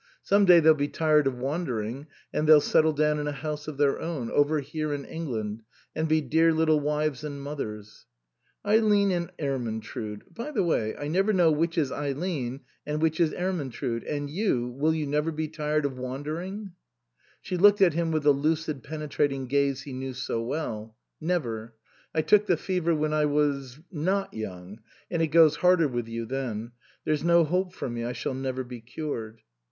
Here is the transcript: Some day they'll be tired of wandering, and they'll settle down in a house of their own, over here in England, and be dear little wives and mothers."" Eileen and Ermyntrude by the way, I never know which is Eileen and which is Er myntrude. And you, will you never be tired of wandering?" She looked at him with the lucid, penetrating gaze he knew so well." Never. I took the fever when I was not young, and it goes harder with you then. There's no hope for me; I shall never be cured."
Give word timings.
Some 0.23 0.45
day 0.45 0.59
they'll 0.59 0.73
be 0.73 0.87
tired 0.87 1.27
of 1.27 1.37
wandering, 1.37 2.07
and 2.33 2.47
they'll 2.49 2.59
settle 2.59 2.91
down 2.93 3.19
in 3.19 3.27
a 3.27 3.31
house 3.31 3.67
of 3.67 3.77
their 3.77 3.99
own, 3.99 4.31
over 4.31 4.59
here 4.59 4.95
in 4.95 5.05
England, 5.05 5.61
and 5.95 6.07
be 6.09 6.21
dear 6.21 6.51
little 6.51 6.79
wives 6.79 7.23
and 7.23 7.39
mothers."" 7.39 8.07
Eileen 8.65 9.11
and 9.11 9.31
Ermyntrude 9.39 10.23
by 10.33 10.49
the 10.49 10.63
way, 10.63 10.95
I 10.97 11.07
never 11.07 11.31
know 11.33 11.51
which 11.51 11.77
is 11.77 11.91
Eileen 11.91 12.61
and 12.83 12.99
which 12.99 13.19
is 13.19 13.31
Er 13.33 13.53
myntrude. 13.53 14.03
And 14.11 14.27
you, 14.27 14.69
will 14.69 14.91
you 14.91 15.05
never 15.05 15.31
be 15.31 15.47
tired 15.47 15.85
of 15.85 15.99
wandering?" 15.99 16.71
She 17.43 17.55
looked 17.55 17.79
at 17.83 17.93
him 17.93 18.09
with 18.11 18.23
the 18.23 18.31
lucid, 18.33 18.81
penetrating 18.81 19.45
gaze 19.45 19.83
he 19.83 19.93
knew 19.93 20.15
so 20.15 20.41
well." 20.41 20.95
Never. 21.33 21.75
I 22.15 22.23
took 22.23 22.47
the 22.47 22.57
fever 22.57 22.95
when 22.95 23.13
I 23.13 23.25
was 23.25 23.79
not 23.91 24.33
young, 24.33 24.79
and 25.11 25.21
it 25.21 25.27
goes 25.27 25.57
harder 25.57 25.87
with 25.87 26.07
you 26.07 26.25
then. 26.25 26.71
There's 27.05 27.23
no 27.23 27.43
hope 27.43 27.71
for 27.71 27.87
me; 27.87 28.03
I 28.03 28.13
shall 28.13 28.33
never 28.33 28.63
be 28.63 28.81
cured." 28.81 29.41